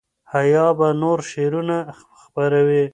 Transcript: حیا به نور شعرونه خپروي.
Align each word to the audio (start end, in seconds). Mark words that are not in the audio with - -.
حیا 0.33 0.65
به 0.77 0.87
نور 1.01 1.19
شعرونه 1.31 1.77
خپروي. 2.21 2.83